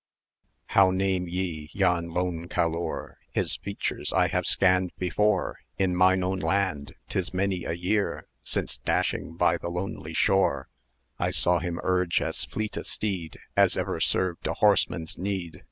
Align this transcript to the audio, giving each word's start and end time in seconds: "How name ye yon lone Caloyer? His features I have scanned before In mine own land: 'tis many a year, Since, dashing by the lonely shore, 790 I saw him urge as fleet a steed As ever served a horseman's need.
"How 0.69 0.89
name 0.89 1.27
ye 1.27 1.69
yon 1.73 2.09
lone 2.09 2.47
Caloyer? 2.47 3.19
His 3.29 3.57
features 3.57 4.11
I 4.11 4.29
have 4.29 4.47
scanned 4.47 4.93
before 4.97 5.59
In 5.77 5.95
mine 5.95 6.23
own 6.23 6.39
land: 6.39 6.95
'tis 7.07 7.35
many 7.35 7.65
a 7.65 7.73
year, 7.73 8.25
Since, 8.41 8.79
dashing 8.79 9.35
by 9.35 9.57
the 9.57 9.69
lonely 9.69 10.13
shore, 10.15 10.69
790 11.19 11.27
I 11.27 11.29
saw 11.39 11.59
him 11.59 11.79
urge 11.83 12.19
as 12.19 12.45
fleet 12.45 12.77
a 12.77 12.83
steed 12.83 13.37
As 13.55 13.77
ever 13.77 13.99
served 13.99 14.47
a 14.47 14.55
horseman's 14.55 15.19
need. 15.19 15.59